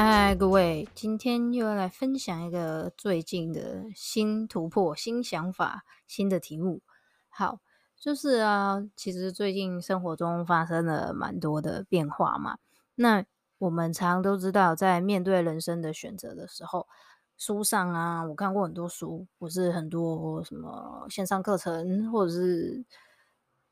[0.00, 6.82] 嗨，各位，今天又要来分享一个最近的新突破、新想法、新的题目。
[7.28, 7.58] 好，
[7.96, 12.58] 就是啊，其实最近生活中发生了蛮多的变化嘛。
[12.94, 13.24] 那
[13.58, 16.86] 我们常都知道，在面对人生的选择的时候，
[17.36, 22.84] 书上啊，我看过很多书，或是很多什么线上课程，或者是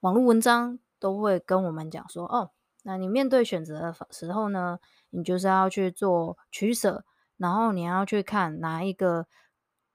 [0.00, 2.50] 网络文章，都会跟我们讲说，哦，
[2.82, 4.80] 那你面对选择的时候呢，
[5.16, 7.02] 你就是要去做取舍，
[7.38, 9.26] 然后你要去看哪一个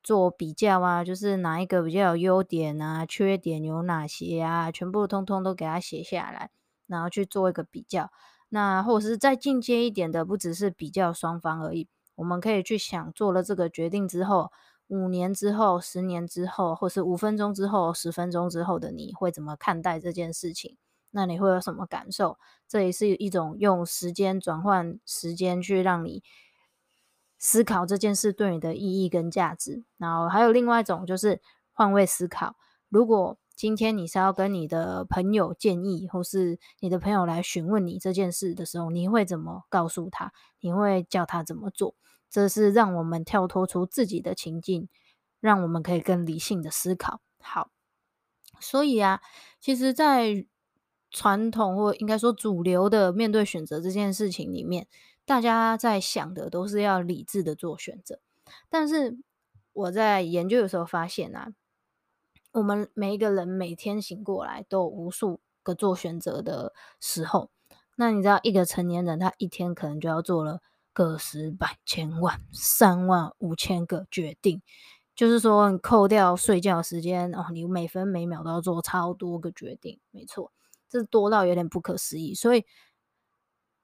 [0.02, 6.50] 做比较啊，就是哪一个比较有优点啊，缺点有哪些啊，全部通通都给它写下来，
[6.88, 8.10] 然后去做一个比较。
[8.50, 11.88] 那或者是再进阶一点的，不只是比较双方而已。
[12.16, 14.52] 我们可以去想，做了这个决定之后，
[14.88, 20.78] 五年之后、十年之后，或是五分钟之后、十分钟之后的你会怎么看待这件事情？
[21.12, 22.38] 那你会有什么感受？
[22.68, 26.24] 这也是一种用时间转换时间去让你
[27.38, 29.84] 思考这件事对你的意义跟价值。
[29.98, 31.42] 然后还有另外一种就是
[31.74, 32.56] 换位思考，
[32.90, 40.34] 如果今天你是要跟你的朋友建议，或是你的朋友来询问你这件事的时候，你会怎么告诉他？
[40.62, 41.96] 你会叫他怎么做？
[42.30, 44.88] 这是让我们跳脱出自己的情境，
[45.42, 47.20] 让我们可以更理性的思考。
[47.40, 47.70] 好，
[48.60, 49.22] 所以啊，
[49.60, 50.48] 其实，在
[51.12, 54.88] 传统或应该说主流的面对选择这件事情里面，
[55.26, 58.20] 大家在想的都是要理智的做选择。
[58.70, 59.20] 但是
[59.74, 61.54] 我在研究的时候发现啊。
[62.54, 67.50] 我们每一个人每天醒过来都有无数个做选择的时候，
[67.96, 70.60] 那你知道一个成年人他一天可能就要做了
[70.92, 74.62] 个十百千万三万五千个决定，
[75.16, 80.52] 就是说你扣掉睡觉时间哦，你每分每秒都要做超多个决定，没错，
[80.92, 82.36] 这多到有点不可思议。
[82.36, 82.66] 所以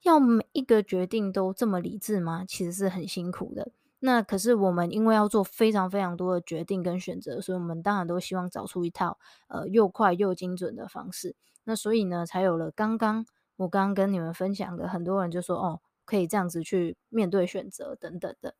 [0.03, 2.45] 要每一个决定都这么理智吗？
[2.45, 3.71] 其实是很辛苦的。
[3.99, 11.35] 那可是我们因为要做非常非常多的决定跟选择，所以我们当然都希望找出一套呃又快又精准的方式。
[11.63, 13.25] 那所以呢，才有了刚刚
[13.55, 18.53] 我刚刚跟你们分享的，很多人就说哦，可以这样子去面对选择等等的。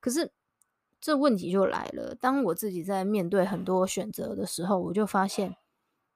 [0.00, 0.32] 可是
[1.00, 5.54] 这问题就来了，当我自己在面对很多选择的时候，我就发现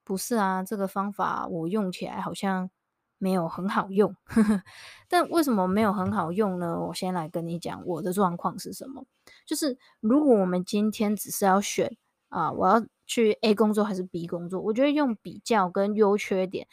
[0.05, 2.71] 不是啊，这个方法我用起来好像。
[3.17, 4.63] 没有很好用，呵呵，
[5.09, 6.79] 但为什么没有很好用呢？
[6.79, 9.07] 我先来跟你讲我的状况是什么。
[9.47, 11.97] 就是如果我们今天只是要选
[12.29, 16.67] 啊，我要去 A 工作还是 B 工作，我觉得用比较跟优缺点，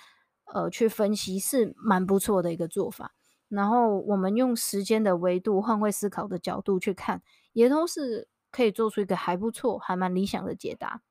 [0.54, 3.14] 呃，去分析是蛮不错的一个做法。
[3.48, 7.22] 然后我们用时间的维度、换位思考的角度去看，
[7.54, 11.02] 也都是可以做出一个还不错、还蛮理想的解答。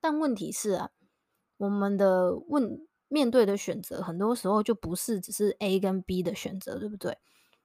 [0.00, 0.90] 但问题是啊，
[1.58, 2.80] 我们的问。
[3.10, 7.16] 面对的选择，很多时候就不是只是 A 跟 B 的选择，对不对？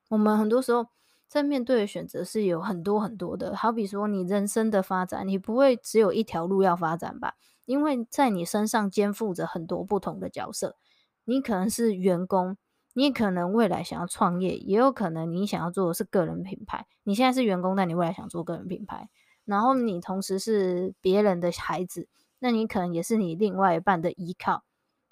[0.07, 0.87] 我们很多时候
[1.27, 7.33] 在面对的选择是有很多很多的，好比说你人生的发展，你不会只有一条路要发展吧？
[7.65, 10.77] 因为在你身上肩负着很多不同的角色，
[11.25, 12.55] 你可能是员工，
[12.93, 16.87] 你可能未来想要创业，也有可能你想要做的是个人品牌。
[17.03, 19.09] 你现在是员工，但你未来想做个人品牌，
[19.43, 22.07] 然后你同时是别人的孩子，
[22.43, 24.65] 那你可能也是你另外一半的依靠。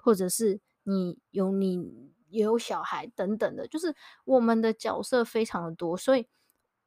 [0.04, 3.94] 或者是你有你有小孩等等的，就是
[4.24, 6.26] 我们的角色非常的多，所以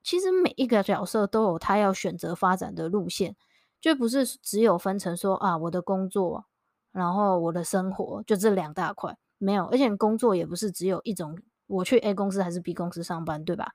[0.03, 3.38] 其实每一个角色都有他要选择发展的路线，
[3.80, 6.44] 就不是只有分成说啊，我的工作，
[6.92, 13.71] 然后我的生活就这两大块，没有，而且工作也不是只有一种，我去 A 公司还是 B 公司上班，对吧？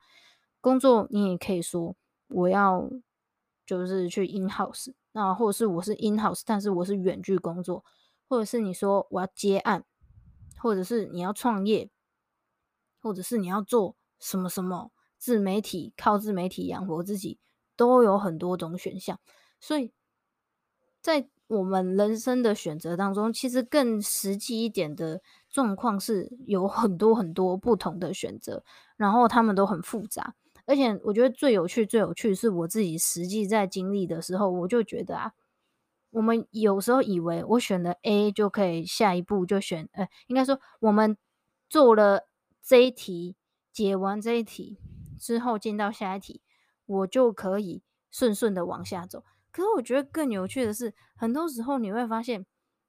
[0.59, 1.95] 工作你也可以说
[2.27, 2.87] 我要
[3.65, 7.83] 就是去 in house，那或者是我是 in house，但是我是远距工作。
[8.27, 9.83] 或者是你说我要接案，
[10.57, 11.89] 或者是你要创业，
[13.01, 17.39] 或者是你要做什么什么自媒体，靠自媒体养活自己，
[17.75, 19.19] 都有很多种选项。
[19.59, 19.91] 所以
[21.01, 28.63] 在我们人生的选择当中，其实更实际一点的状况是有很多很多不同的选择，
[28.95, 30.35] 然后他们都很复杂。
[30.71, 35.33] 而且我觉得最有趣、最有趣是我自己实际在经历的时候，我就觉得啊，
[36.11, 41.17] 我们有时候以为我选了 A 就可以下一步就选，呃，应该说我们
[41.67, 42.29] 做了
[42.63, 43.35] 这一题，
[43.73, 44.79] 解完这一题
[45.19, 46.41] 之后进到下一题，
[46.85, 49.25] 我就可以顺顺的往下走。
[49.51, 52.45] 可是我觉得更有趣的是，很多时候你会发现，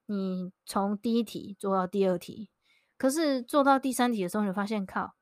[0.06, 2.48] 你从第一题做到第二题，
[2.96, 5.14] 可是做到第三题的时候，你发现靠，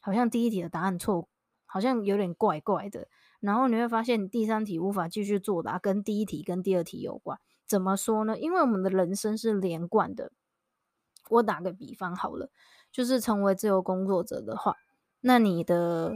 [0.00, 1.30] 好像第一题的答案错，
[1.74, 3.08] 好像有点怪怪的。
[3.40, 7.40] 然后你会发现第三题无法继续作答，跟第一题跟第二题有关。
[7.66, 8.38] 怎么说呢？
[8.38, 10.30] 因为我们的人生是连贯的。
[11.30, 12.50] 我打个比方好了，
[12.92, 14.76] 就是成为自由工作者的话，
[15.22, 16.14] 那你的。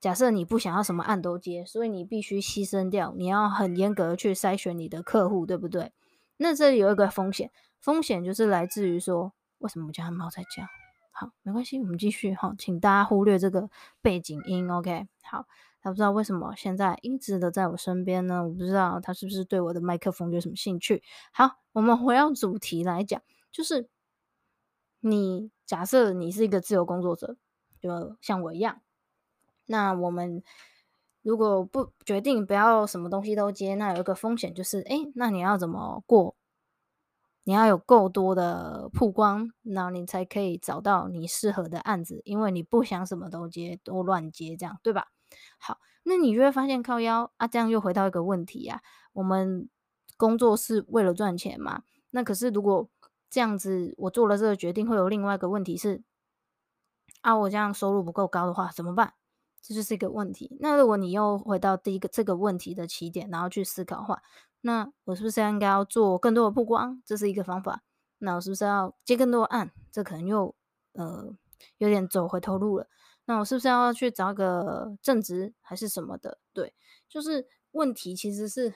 [0.00, 5.92] 假设你不想要什么案都接，所以你必须牺牲掉，你要很严格去筛选你的客户，对不对？
[6.36, 7.50] 那这里有一个风险，
[7.80, 10.62] 风险就是来自于说，为什么我家猫在叫？
[11.20, 13.68] 好，没关系，我们继续哈，请大家忽略这个
[14.00, 15.08] 背景音，OK？
[15.24, 15.48] 好，
[15.80, 18.44] 他不知道为什么现在一直的在我身边呢？
[18.44, 21.02] 我不知道他是不是对我的麦克风有什么兴趣。
[21.32, 23.20] 好，我们回到主题来讲，
[23.50, 23.88] 就是
[25.00, 27.36] 你假设你是一个自由工作者，
[27.80, 28.80] 就像我一样。
[29.66, 30.44] 那我们
[31.22, 36.36] 如果不决定不要什么东西都接，那有一个风险就是，哎，那你要怎么过？
[37.48, 45.06] 你要有够多的曝光，那你才可以找到你适合的案子，因为你不想什么都接，都乱接，这样对吧？
[45.58, 48.82] 好，那你就会发现靠腰啊，这样又回到一个问题啊，
[49.14, 49.66] 我们
[50.18, 51.84] 工作是为了赚钱嘛？
[52.10, 52.90] 那可是如果
[53.30, 56.02] 这样子，我做了这个决定，会有另外一个问题是，
[57.22, 59.14] 啊，我这样收入不够高的话怎么办？
[59.62, 60.58] 这就是一个问题。
[60.60, 64.22] 那如果你又回到第一个这个问题的起点，然后去思考的话，
[64.60, 67.02] 那我是不是应该要做更多的曝光？
[67.04, 67.82] 这是一个方法。
[68.18, 69.70] 那我是不是要接更多的案？
[69.92, 70.54] 这可能又
[70.92, 71.32] 呃
[71.78, 72.88] 有点走回头路了。
[73.26, 76.38] 那我是不是要去找个正职还是什么的？
[76.52, 76.74] 对，
[77.08, 78.74] 就是问题其实是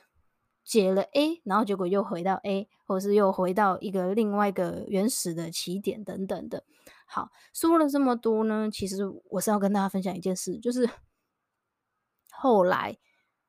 [0.62, 6.64] 解了 A，然后结果又回到 A，或者是又回到一个另外一个原始的起点等等的。
[7.06, 10.88] 好，说了这么多呢，其实我是要跟大家分享一件事，就是
[12.30, 12.98] 后来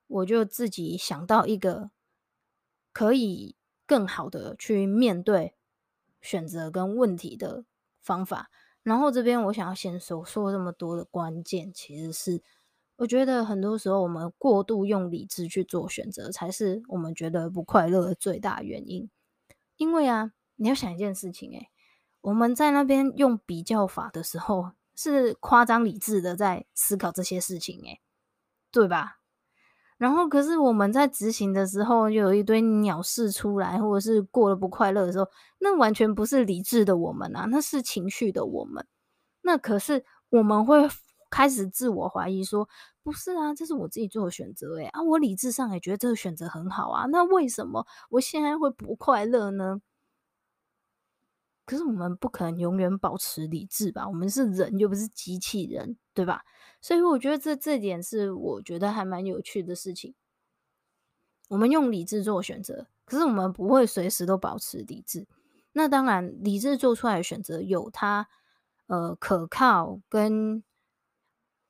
[0.07, 1.91] 我就自己想到一个
[2.94, 5.56] 可以更好的去面对
[6.22, 7.66] 选择跟问题的
[8.00, 8.50] 方法。
[8.84, 12.42] 然后这边我想要先说，说这么多的关键，其实是
[12.98, 19.10] 我觉得很多时候我们过度用理智去做选择，才是我们觉得不快乐的最大原因。
[19.78, 21.69] 因为啊，你要想一件事情，欸，诶。
[22.22, 28.00] 我们在那边用比较法的时候，是夸张理智的在思考这些事情，诶，
[28.72, 29.22] 对吧？
[29.98, 35.28] 然后，可是我们在执行的时候，就有一堆鸟事出来，或者是过得不快乐的时候，
[35.60, 38.86] 那完全不是理智的我们啊，那是情绪的我们。
[39.42, 40.90] 那可是我们会
[41.30, 42.68] 开始自我怀疑，说
[43.04, 49.80] 不是啊，这是我自己做的选择，诶啊，我理智上也觉得这个选择很好啊，那为什么我现在会不快乐呢？
[51.65, 54.07] 可是我们不可能永远保持理智吧？
[54.07, 56.44] 我们是人，又不是机器人，对吧？
[56.81, 60.14] 所以我觉得这这点是我觉得还蛮有趣的事情。
[61.47, 65.26] 我们用理智做选择，可是我们不会随时都保持理智。
[65.71, 68.28] 那当然，理智做出来的选择有它
[68.87, 70.64] 呃可靠跟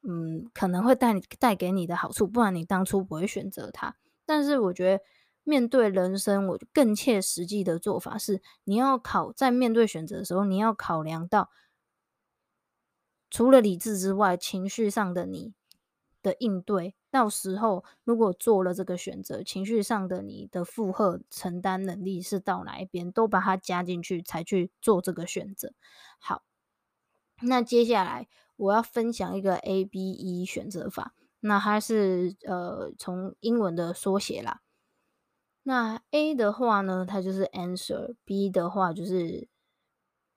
[0.01, 3.96] 嗯可能会带带给你的好处，不然你当初不会选择它。
[4.25, 5.03] 但是我觉得。
[5.43, 11.50] 面对人生，我更切实际的做法是，你要考在面对选择的时候，你要考量到
[13.29, 15.53] 除了理智之外，情绪上的你
[16.21, 16.95] 的应对。
[17.12, 25.73] 到时候如果做了这个选择，情绪上的你的负荷承担能力是到哪一边，都把它加进去，才去做这个选择。
[26.17, 26.43] 好，
[27.41, 34.62] 那接下来我要分享一个 ABE 选择法，那它是呃从英文的缩写啦。
[35.65, 39.48] 那 A 的话呢，它就是 answer；B 的话就是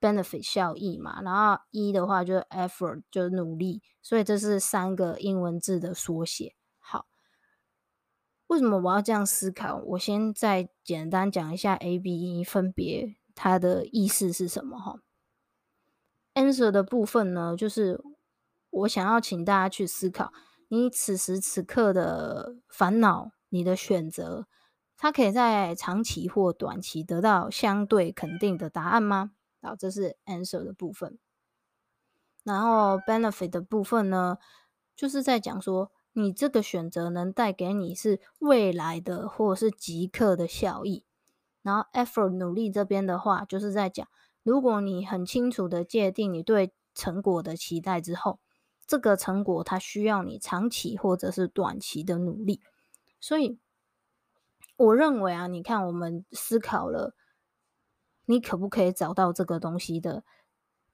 [0.01, 6.55] benefit 效益嘛，然后 E 的话就是 effort 就是努力，所以这是三个英文字的缩写。
[6.79, 7.09] 好，
[8.47, 9.83] 为什么我要这样思考？
[9.87, 15.01] 我先再简单讲一下 A、B、E 分别它的意思是什么哈。
[16.35, 18.01] answer 的部分呢，就是
[18.71, 20.33] 我想要请大家去思考，
[20.69, 24.47] 你此时此刻的烦恼，你的选择。
[24.97, 29.33] 它可以在长期或短期得到相对肯定的答案吗？
[29.61, 31.19] 好，这是 answer 的部分。
[32.45, 34.39] 然后 benefit 的部分呢，
[34.95, 41.05] 就是在讲说，你这个选择能带给你是未来的或者是即刻的效益。
[41.63, 44.07] 然后 effort 努力这边的话，就是在讲，
[44.45, 48.39] 如果你很清楚的界定你对成果的期待之后，
[48.87, 52.61] 这个成果它需要你长期或者是短期的努力。
[53.21, 53.59] 所以
[54.77, 57.15] 我认为啊，你看我们思考了，
[58.27, 60.23] 你可不可以找到这个东西的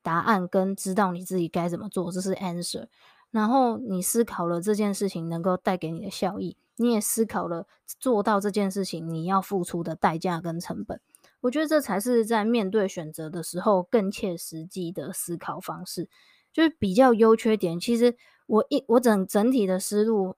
[0.02, 2.86] 答案，跟知道你自己该怎么做，这是 answer。
[3.30, 6.56] 然后你思考了这件事情能够带给你的效益。
[6.76, 11.00] 你也思考了做到这件事情你要付出的代价跟成本，
[11.40, 16.08] 我觉得这才是在面对选择的时候更切实际的思考方式。
[16.52, 20.36] 就是比较优缺点，其实我一我整整体的思路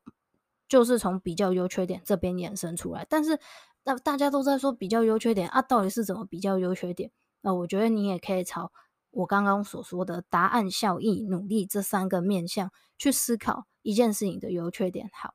[0.68, 3.06] 就是从比较优缺点这边衍生出来。
[3.08, 3.38] 但是
[3.84, 7.10] 那大家都在说比较优缺点啊，到底是怎么比较优缺点？
[7.40, 8.72] 那我觉得你也可以朝
[9.10, 15.10] 我刚刚所说的答案、效益、努力这三个面向去思考一件事情的优缺点。
[15.12, 15.34] 好。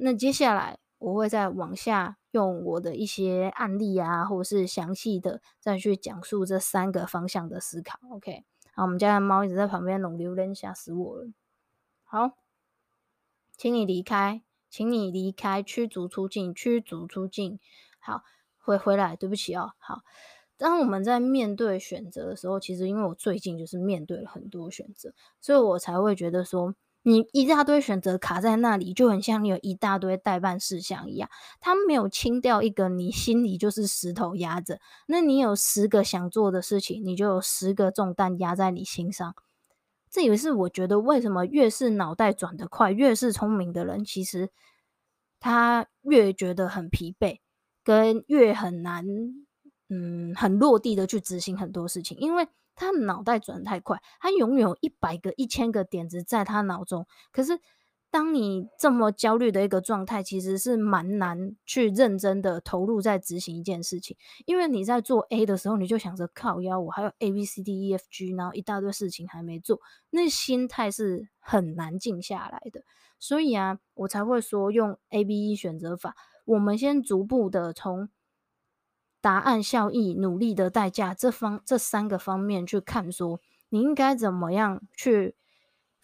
[0.00, 7.98] 那接下来我会再往下用我的一些案例啊，或者是详细的再去讲述这三个方向的思考。
[8.12, 8.44] OK，
[8.74, 11.28] 好，我们家的猫一直在旁边弄榴莲，吓死我了。
[12.04, 12.30] 好，
[13.56, 17.58] 请你离开，请你离开，驱逐出境，驱逐出境。
[17.98, 18.22] 好，
[18.58, 19.72] 回回来，对不起哦。
[19.78, 20.02] 好，
[20.56, 26.74] 当我们在面对选择的时候，其实因为我最近就是面对了很多选择，所以我才会觉得说。
[27.02, 34.78] 你一大堆选择卡在那里，就很像你有一大堆待办事项一样，他没有清掉一个，你心里就是石头压着。
[35.06, 39.34] 那你有十个想做的事情，你就有十个重担压在你心上。
[40.10, 44.50] 这也是我觉得为什么越是脑袋转得快、越是聪明的人，其实
[45.40, 47.40] 他越觉得很疲惫，
[47.84, 49.04] 跟越很难，
[49.88, 52.48] 嗯，很落地的去执行很多事情，因为。
[52.80, 57.08] 他脑袋转太快，他拥有一百个、一千个点子在他脑中。
[57.32, 57.58] 可是，
[58.10, 64.16] 当你这么焦虑的一个状态，其实是蛮难去认真的投入在执行一件事情。
[64.46, 72.82] 因为你在做 A 的时候，你就想着靠腰，我还有 A B C D E F G，然后一大堆事情还没做，那心态是很难静下来的。
[73.18, 78.08] 所以啊，我才会说用 A B E 选择法，我们先逐步的从。
[79.20, 85.34] 答案、效益、努力的代价，这方这三个方面去看，说你应该怎么样去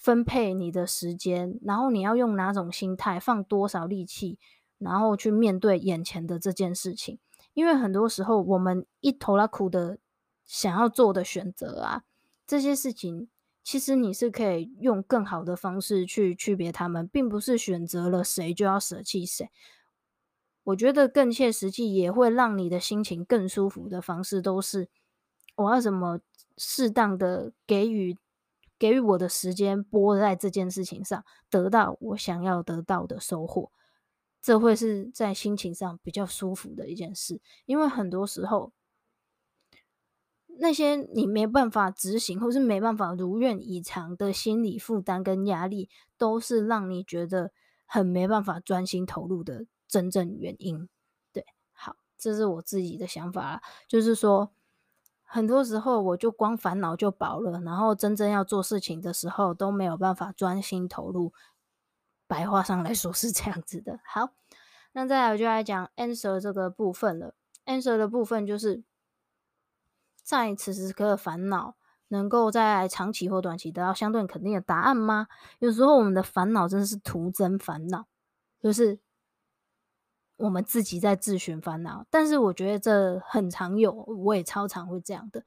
[0.05, 4.39] 分配你的时间，然后你要用哪种心态，放多少力气，
[4.77, 7.19] 然后去面对眼前的这件事情。
[7.55, 9.97] 因为很多时候，我们一头拉苦的
[10.45, 12.05] 想要做的选择啊，
[12.47, 13.31] 这些事情
[13.63, 19.49] 其实你是可以用更好的方式去区别他们，并不是选择了谁就要舍弃谁。
[20.65, 24.91] 我觉得更切实际，也会让你的心情更舒服的方式，都是
[25.57, 26.21] 我要怎么
[26.59, 28.19] 适当的给予
[28.85, 33.73] 给予我的时间，拨在这件事情上，得到我想要得到的收获，
[34.43, 37.41] 这会是在心情上比较舒服的一件事。
[37.65, 38.75] 因为很多时候，
[40.59, 45.89] 那些你没办法执行，或是没办法如愿以偿的心理负担跟压力，
[46.19, 47.53] 都是让你觉得
[47.87, 49.65] 很没办法专心投入的。
[49.89, 50.91] 真正原因，
[51.33, 54.53] 对，好，这是我自己的想法啦，就是说，
[55.35, 61.33] 很多时候我就光烦恼就饱了，然后真正要做事情的时候都没有办法专心投入。
[62.29, 63.99] 白话上来说是这样子的。
[64.05, 64.29] 好，
[64.93, 67.35] 那再来我就来讲 answer 这个部分了。
[67.67, 68.85] answer 的部分就是
[70.23, 71.75] 在此时此刻的烦恼，
[72.07, 75.27] 能够在长期或短期得到相对肯定的答案吗？
[75.59, 78.07] 有时候我们的烦恼真的是徒增烦恼，
[78.61, 79.01] 就是。
[80.37, 85.45] 我们自己在自寻烦恼，但是我觉得这很常有，我也超常会这样的，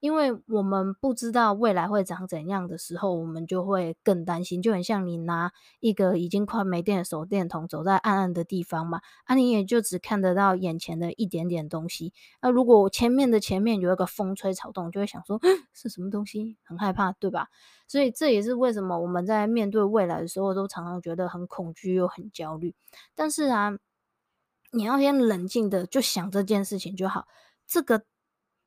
[0.00, 15.38] 因为我们不知道未来会长怎样的时候，我们就会更担心，就很像你拿一个已经快没电的手电筒走在暗暗的地方嘛，啊，你也就只看得到眼前的一点点东西，那、如果前面的前面有一个风吹草动，就会想说
[15.74, 17.48] 是什么东西，很害怕，对吧？
[17.86, 22.74] 所以这也是为什么我们在面对未来的时候，都常常觉得很恐惧又很焦虑，
[23.14, 23.76] 但是啊。
[24.72, 27.26] 你要先冷静的就想这件事情就好。
[27.66, 28.04] 这个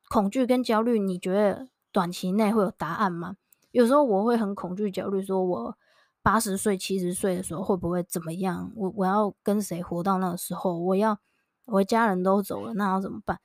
[0.10, 3.38] 恐惧跟焦虑，你觉得短期内会有答案吗？
[3.72, 5.78] 有时候我会很恐惧、焦虑，说我
[6.22, 8.72] 八十岁、七十岁的时候会不会怎么样？
[8.76, 10.78] 我我要跟谁活到那个时候？
[10.78, 11.20] 我要
[11.66, 13.40] 我家人都走了，那要怎么办？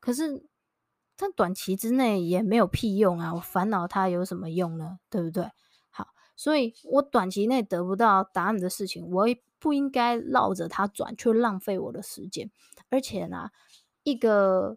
[0.00, 0.44] 可是
[1.16, 3.32] 在短期之内也没有屁用啊！
[3.34, 4.98] 我烦恼它有什么用呢？
[5.08, 5.50] 对不对？
[5.90, 9.26] 好，所以我短期内得不到答案的事情，我。
[9.62, 12.50] 不应该绕着它转，去浪费我的时间。
[12.90, 13.50] 而且呢，
[14.02, 14.76] 一个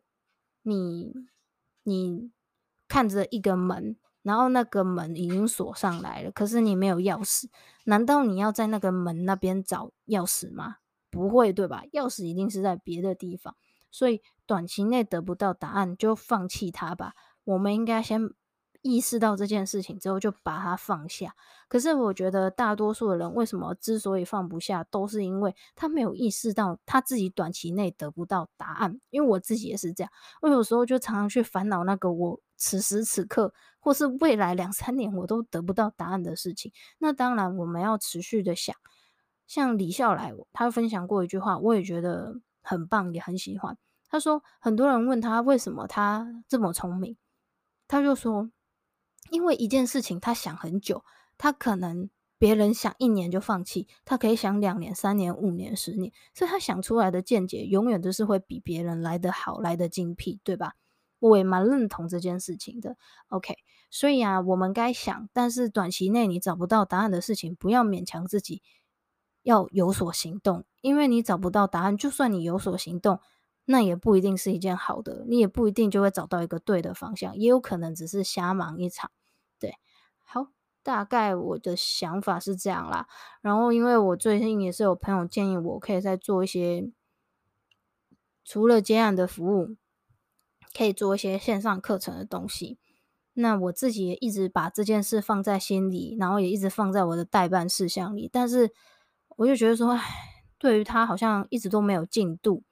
[0.61, 1.11] 你
[1.81, 2.29] 你
[2.87, 7.47] 看着一个门，然后那个门已经锁上来了，可是你没有钥匙，
[7.85, 10.75] 难道你要在那个门那边找钥匙吗？
[11.09, 11.83] 不会，对吧？
[11.93, 13.55] 钥匙一定是在别的地方，
[13.89, 17.15] 所以短期内得不到答案就放弃它吧。
[17.43, 18.29] 我们应该先。
[18.85, 21.35] 意识到这件事情之后，就把它放下。
[21.67, 29.01] 可是我觉得大多数的人为什么之所以放不下，都是因为他没有意识到他自己短期内得不到答案。
[29.09, 36.71] 因为我自己也是这样，我有时候就常常去烦恼那个我此时此刻或是未来两三年我都得不到答案的事情。
[36.99, 38.75] 那当然我们要持续的想。
[39.47, 43.75] 像李笑来，他分享过一句话，我也觉得很棒，也很喜欢。
[44.07, 47.17] 他说，很多人问他为什么他这么聪明，
[47.87, 48.51] 他就说。
[49.29, 51.03] 因为一件事情，他想很久，
[51.37, 60.75] 他可能别人想一年就放弃，他可以想两年、三年、五年、十年，所以他想出来的见解永远都是会比别人来得好、来得精辟，对吧？
[61.19, 62.97] 我也蛮认同这件事情的。
[63.29, 63.55] OK，
[63.89, 68.61] 所以啊，我们该想，但是短期内你找不到答案的事情，不要勉强自己
[69.41, 73.19] 要有所行动，因为你找不到答案，就算你有所行动。
[73.65, 79.09] 那也不一定是一件好的，你也不一定就会找到一个对的方向，也有可能只是瞎忙一场。
[79.59, 79.75] 对，
[80.23, 80.47] 好，
[80.83, 83.07] 大概我的想法是这样啦。
[83.41, 86.91] 然后，因为我最近也是有朋友建议我可以再做一些，
[88.43, 89.75] 除了接案的服务，
[90.77, 92.77] 可以做一些线上课程的东西。
[93.33, 98.29] 那我自己也一直把这件事放在心里，然后也一直放在我的待办事项里。
[98.31, 98.71] 但是，
[99.37, 100.01] 我就觉得说，唉，
[100.59, 102.63] 对于他好像一直都没有进度。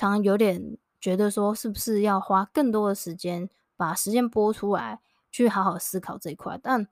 [0.00, 6.58] 常有点觉得说，是不是要花更多的时间，把时间拨出来，去好好思考这一块？
[6.62, 6.88] 但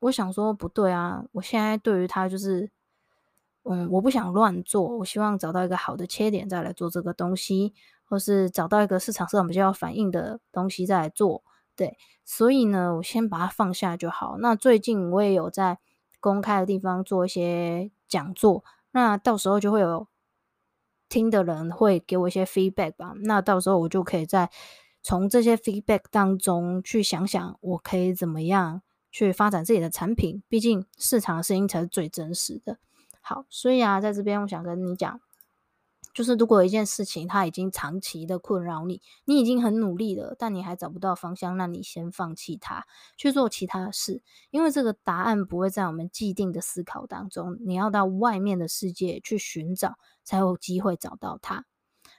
[0.00, 1.24] 我想说，不对啊！
[1.32, 2.70] 我现在对于他就是，
[3.62, 7.72] 嗯，我不想乱做，我希望找到一个好的切点再来做这个东西，
[8.04, 11.42] 或是找到一个市场上比较反应的东西再来做。
[11.76, 14.36] 对，所以呢，我先把它放下就好。
[14.38, 15.78] 那最近我也有在
[16.20, 20.06] 公开的地方做一些讲座，那到时候就会有。
[21.14, 24.50] 听的人会给我一些 feedback 吧，那到时候我就可以在
[25.00, 30.42] 从这些 feedback 当中去想想，我可以怎么样去发展自己的产品。
[30.48, 32.78] 毕竟市场的声音才是最真实的。
[33.20, 35.20] 好，所以啊，在这边我想跟你讲。
[36.14, 51.66] 就是如果一件事情它已经长期的困扰你，你已经很努力了，但你还找不到方向，那你先放弃它，去做其他事，因为这个答案不会在我们既定的思考当中，你要到外面的世界去寻找，才有机会找到它。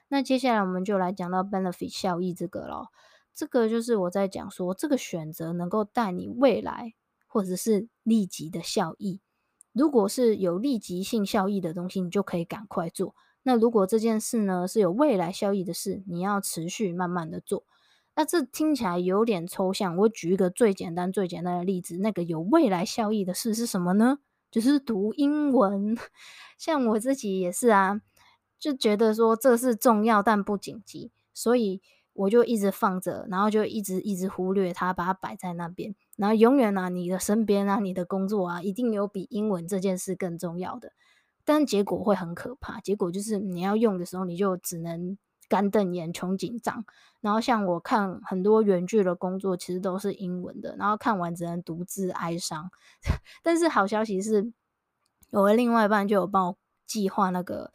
[0.10, 2.89] 那接下来我们就来讲到 benefit 效益这个咯，
[3.34, 6.93] 这个就是我在讲说，这个选择能够带你未来
[7.27, 9.21] 或者是立即的效益。
[9.71, 13.15] 如果是有立即性效益的东西，你就可以赶快做。
[13.47, 17.63] 那如果这件事呢是有未来效益的事，你要持续慢慢的做。
[18.15, 24.17] 那这听起来有点抽象，我举一个最简单最简单的例子，那个有未来效益的事是什么呢？
[24.49, 25.95] 就是读英文。
[26.58, 28.01] 像我自己也是啊，
[28.58, 31.81] 就觉得说这是重要但不紧急，所以
[32.13, 35.93] 我就一直放着，然后就一直一直忽略它，把它摆在那边。
[36.15, 40.93] 然后永远啊，你的身边啊，你的工作啊，一定有比英文这件事更重要的。
[41.45, 46.84] 但结果会很可怕，结果就是你要用的时候，你就只能干瞪眼、穷紧张。
[47.21, 52.69] 然后像我看很多原剧的工作，其实都是英文的，然后看完只能独自哀伤。
[53.43, 54.51] 但是好消息是，
[55.31, 57.71] 我的另外一半就有帮我计划那个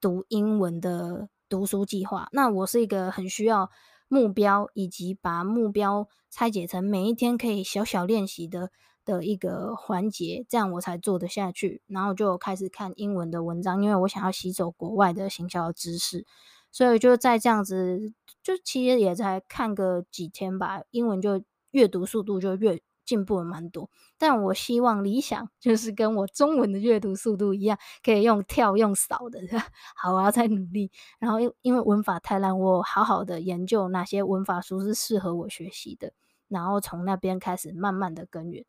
[0.00, 2.28] 读英文的读书计划。
[2.32, 3.70] 那我是一个很需要
[4.08, 8.70] 目标，以及把目标拆解成每一天可以小小练习的。
[9.04, 11.82] 的一个环节，这样我才做得下去。
[11.86, 16.26] 然后就开始看英文的文章，因为我想要吸收国外的行销知识，
[16.72, 18.12] 所以就在这样子，
[18.42, 23.90] 就其实也才看个几天吧，英文就阅读速度就越进步了蛮多。
[24.16, 29.40] 但我希望理想就是跟我中文的阅读速度一样，可以用跳用扫的。
[29.94, 30.90] 好，我要再努力。
[31.18, 36.12] 然后因因为文法太烂，我好好的研究哪些文法书是适合我学习的，
[36.48, 38.64] 然后从那边开始慢慢的耕耘。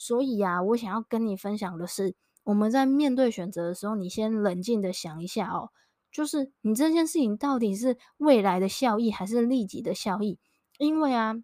[0.00, 5.68] 所以啊，我想要跟你分享的是，我们在面对选择的时候，你先冷静的想一下哦，
[6.10, 10.38] 就是你这件事情到底是未来的效益还是立即的效益？
[10.78, 11.34] 因为啊，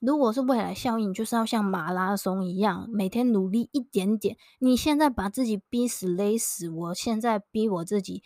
[0.00, 4.36] 如果是未来效益，你就是要像马拉松一样，每天努力一点点。
[4.58, 8.24] 你现在把自己逼死勒死，我现在逼我自己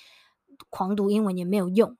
[0.70, 1.98] 狂读英文也没有用，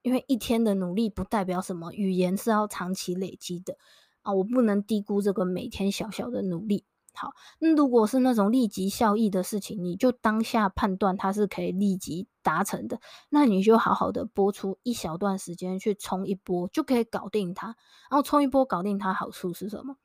[0.00, 3.76] 因为一天的努力不代表什么，语言是要长期累积的。
[4.22, 6.84] 啊，我不能低估这个每天小小的努力。
[7.12, 17.76] 好，那如果是那种立即效益的事情，你就当下判断它是可以立即达成的，那你就好好的拨出一小段时间去冲一波，就可以搞定它。
[18.10, 19.96] 然后冲一波搞定它，好处是什么？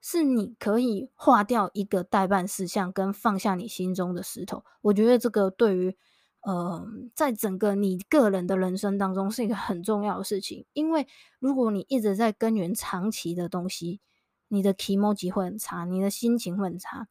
[0.00, 4.64] 是你可以划掉一个待办事项，跟放下你心中的石头。
[4.80, 5.96] 我觉得这个对于
[6.44, 11.06] 呃，在整个你个人的人生当中是一个很重要的事情，因为
[11.38, 14.00] 如果你一直在根源长期的东西。
[14.48, 17.08] 你的気持ち会很差，你的心情会很差，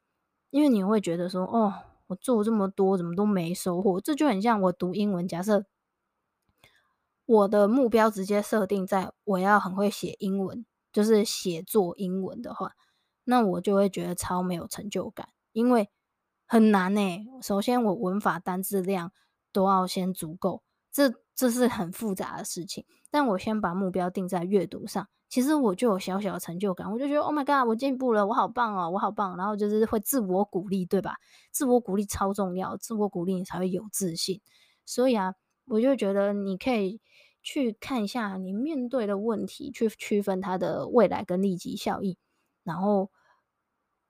[0.48, 1.74] 因为你会觉得说，哦，
[2.06, 4.00] 我做这么多，怎么都没收获。
[4.00, 5.66] 这就很像我读英文，假设
[7.26, 12.72] 我的目标直接设定在我要很会写英文，就是写作英文的话，
[13.24, 15.90] 那我就会觉得超没有成就感，因为
[16.46, 17.26] 很难呢。
[17.42, 19.12] 首先，我文法单字量
[19.52, 22.84] 都要先足够，这这是很复杂的事情。
[23.10, 25.08] 但我先把目标定在阅读上。
[25.28, 29.36] 其实我就有小小的成就感，我就觉得 Oh my God，我进步了，我好棒哦，我好棒。
[29.36, 31.16] 然后就是会自我鼓励，对吧？
[31.50, 34.40] 自我鼓励超重要，自我鼓励你才会有自信。
[34.86, 35.34] 所以啊，
[35.66, 37.00] 我就觉得你可以
[37.42, 42.16] 去看一下你面对的问题，去区分它的未来跟立即效益，
[42.62, 43.10] 然后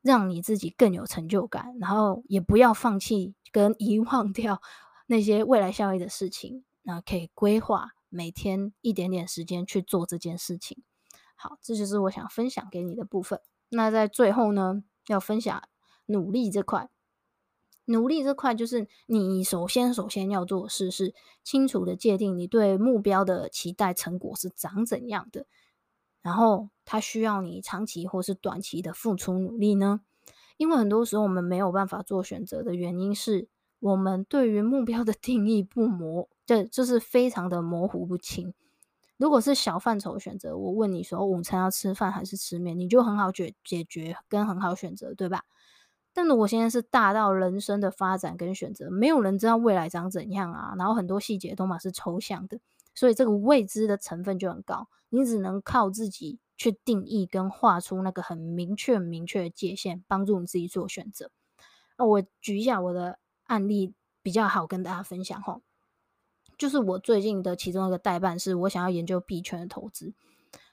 [0.05, 4.61] 让你自己更有成就感，然后也不要放弃跟 遗忘掉
[5.07, 6.63] 那些未来效益的事情。
[6.83, 10.83] 那可以规划每天一点点时间去做这件事情。
[11.35, 13.41] 好，这就是我想分享给你的部分。
[13.71, 15.63] 那在最后呢，要分享
[16.05, 16.91] 努力这块。
[17.87, 25.47] 努力这块就是你首先首先要做的事是清楚的界定你对目标的期待成果是长怎样的，
[26.25, 30.01] 然后它需要你长期或是短期的付出努力呢？
[30.57, 33.47] 因为很多时候我们没有办法做选择的原因是
[33.81, 38.55] 我们对于目标的定义不模，这就是非常的模糊不清。
[39.19, 45.45] 如果是小范畴选择，我问你说午餐要吃饭还是吃面，你就很好解解决跟很好选择，对吧？
[46.15, 52.61] 但如果现在是大到人生的发展跟选择，没有人知道未来长怎样啊，然后很多细节都嘛是抽象的，
[52.95, 61.31] 所以这个未知的成分就很高，你只能靠自己去定义跟画出那个很明确明确的界限，帮助你自己做选择。
[61.99, 65.61] 那我举一下我的案例比较好跟大家分享哈。
[66.57, 70.15] 就是我最近的其中一个待办，是我想要研究币圈的投资，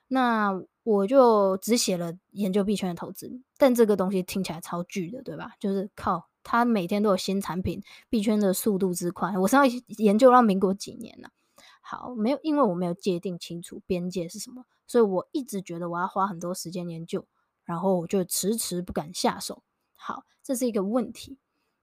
[0.08, 5.54] 那我就只写了研究币圈的投资，但这个东西听起来超巨的，对吧？
[5.60, 9.64] 就是靠他每天都有新产品，币圈的速度之快，我是要
[9.98, 11.32] 研究到民国几年了？
[11.92, 17.26] 好，没有，因为我没有界定清楚边界是什么，所以我一直觉得我要花很多时间研究，
[17.66, 19.62] 然后我就迟迟不敢下手。
[19.98, 21.38] 好，这是一个问题。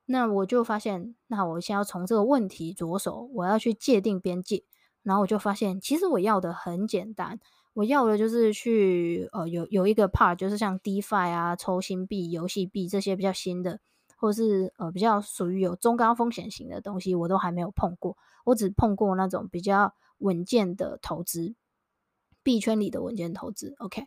[0.06, 4.64] 那我就发现，那我先要从这个问题着手，我要去界定边界。
[5.02, 7.38] 然后我就发现，其实我要的很简单，
[7.74, 13.80] 我要的就是去呃有有一个 part，就是像 DeFi 啊、抽新币、游戏币这些比较新的，
[14.18, 18.18] 或是呃比较属于有中高风险型的东西，我都还没有碰过。
[18.44, 21.54] 我只碰过那种比较稳健的投资，
[22.42, 23.74] 币圈里的稳健投资。
[23.78, 24.06] OK。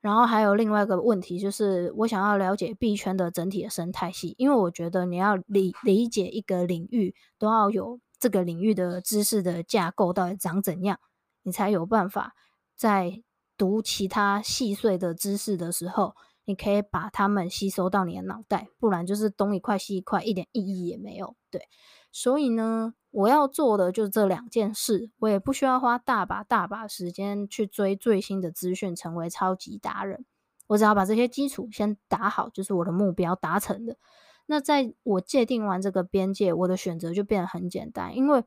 [0.00, 11.00] 然后还有另外一个问题，就是我想要了解币圈的整体的生态系，因为我觉得你要理理解一个领域，都要有这个领域的知识的架构到底长怎样，
[11.42, 12.36] 你才有办法
[12.76, 13.24] 在
[13.56, 16.14] 读其他细碎的知识的时候，
[16.46, 21.36] 你可以把它们吸收到你的脑袋，不然就是东一块西一块，一点意义也没有。
[21.50, 21.68] 对，
[22.10, 22.94] 所以呢。
[23.12, 30.26] 我要做的就是这两件事，我也不需要花大把大把时间去追最新的资讯，成为超级达人。
[30.66, 33.96] 我只要把这些基础先打好，就是我的目标达成的。
[34.44, 38.44] 那在我界定完这个边界，我的选择就变得很简单，因为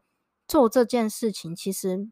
[0.48, 2.08] 做这件事情其实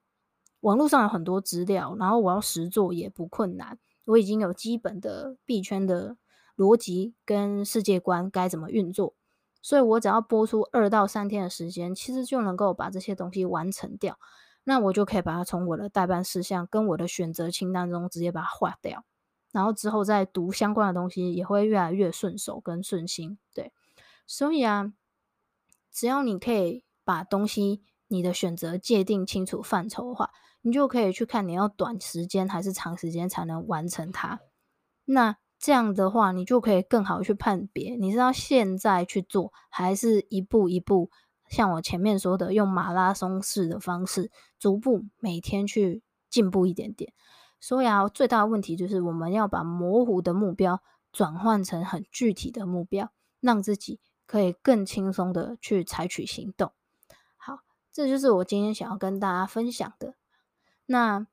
[0.62, 3.78] 网络上有很多资料，然后我要实做也不困难。
[4.08, 6.18] 我已经有基本的币圈的
[6.56, 9.14] 逻辑跟世界观该怎么运作。
[9.62, 14.18] 所以我只要播出二到三天的时间，其实就能够把这些东西完成掉。
[14.64, 19.04] 那我就可以把它从我的待办事项跟我的选择清单中直接把它划掉。
[19.52, 23.38] 然后之后再读相关的东西，也会越来越顺手跟顺心。
[23.54, 23.72] 对，
[24.26, 24.94] 所以啊，
[25.92, 34.40] 只要你可以把东西你的选择界定清楚范畴的话，你就可以去看你要短时间还是长时间才能完成它。
[35.06, 35.38] 那。
[35.60, 41.10] 这样的话，你就可以更好去判别，你是要现在去做，还是一步一步，
[41.50, 47.12] 像我前面说的，用马拉松式的方式，逐步每天去进步一点点。
[47.60, 50.80] 所以啊，最大的问题就是我们要把模糊的目标
[51.12, 56.72] 转换成很具体的目标，让自己可以更轻松的去采取行动。
[57.98, 60.14] 这就是我今天想要跟大家分享的。
[60.86, 61.26] 那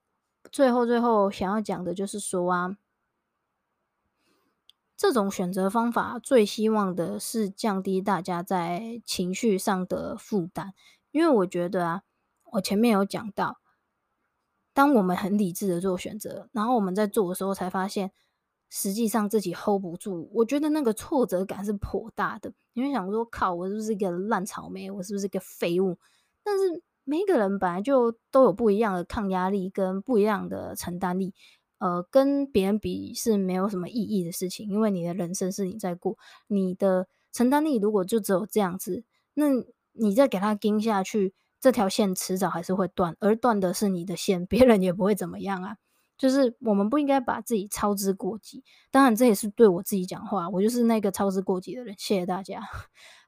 [0.50, 2.78] 最后最后想要讲的就是说啊。
[4.96, 10.72] 这种选择方法最希望的是降低大家在情绪上的负担，
[11.10, 12.02] 因为我觉得啊，
[12.52, 13.58] 我前面有讲到，
[14.72, 18.10] 当我们很理智的做选择，然后我们在做的时候才发现，
[18.70, 22.54] 实际上自己 hold 不住，我觉得那个挫折感是颇大的。
[22.72, 24.90] 你会想说，靠，我是不是一个烂草莓？
[24.90, 25.98] 我是不是一个废物？
[26.44, 31.34] 但是每个人本来就都有不一样的抗压力跟不一样的承担力。
[31.78, 39.04] 呃，跟别人比是没有什么意义的事情，因为你的人生是你在过，你的承担力如果就只有这样子，
[39.34, 39.46] 那
[39.92, 45.76] 你再给他盯下去，这条线迟早还是会断，而断的是你的线，别人也不会怎么样啊。
[46.16, 51.94] 就是我们不应该把自己操之过急，当然这也是对我自己讲话，我就是那个操之过急的人。
[51.98, 52.62] 谢谢大家。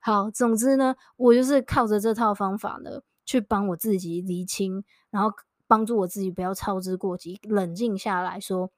[0.06, 5.36] 好，总之呢，我就是靠着这套方法呢，去帮我自己厘清，然后。
[5.68, 8.70] 帮助我自己不要操之过急，冷静下来说，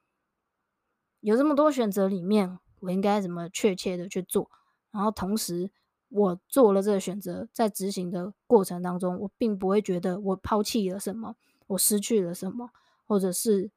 [1.20, 4.50] 有这么多选择里面，我应该怎么确切的去做？
[4.90, 5.70] 然后同时，
[6.08, 11.36] 我做了这个选择，在执行的过程当中，我并不会觉得我抛弃了什么，
[11.66, 12.70] 我失去了什么，
[13.06, 13.70] 或者是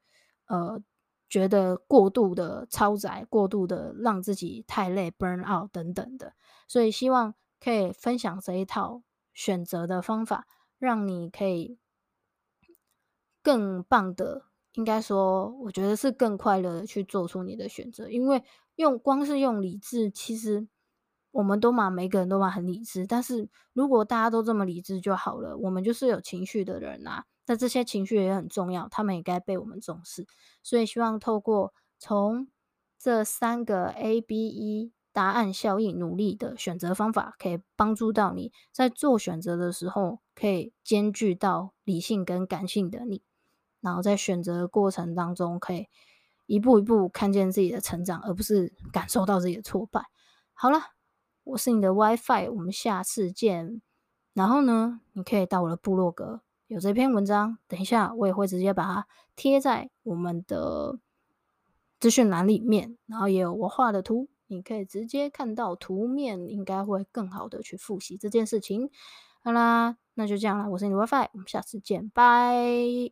[0.45, 0.81] 呃
[1.27, 6.31] 觉得过度的超载，过度的让自己太累，burn out 等等的。
[6.65, 10.47] 所以希望可以分享这一套选择的方法，
[10.79, 11.77] 让你可以。
[13.43, 14.43] 更棒的，
[14.73, 18.07] 应该说，我觉得是更快乐的去做出你的选择。
[18.07, 18.43] 因为
[18.75, 20.67] 用光是用理智，其实
[21.31, 23.07] 我们都嘛，每个人都嘛很理智。
[23.07, 27.25] 但是如果大家都这么理智就好了，我们就是有情绪的人啊。
[27.47, 30.27] 那这些情绪也很重要，他们也该被我们重视。
[30.61, 32.47] 所以希望透过从
[32.99, 43.21] 这三个 A、B、E 答案效应努力的选择方法，可以帮助到你在做选择的时候，可以兼具到理性跟感性的你。
[43.81, 45.87] 然后在选择过程当中，可以
[46.45, 50.05] 一步一步看见自己的成长，而不是感受到自己的挫败。
[50.53, 50.79] 好了，
[51.43, 53.81] 我是你的 WiFi，我们下次见。
[54.33, 60.99] 然后呢，你可以到我的部落格，有这篇文章，等一下我也会直接把它贴在我们的
[61.99, 62.97] 资讯栏里面。
[63.07, 68.89] 然后也有我画的图，你可以直接看到图面，应该会更好的去复习这件事情。
[69.43, 73.09] 好啦，那就这样啦，我是你的 WiFi，我们下次见，拜。